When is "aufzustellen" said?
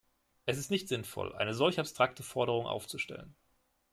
2.65-3.35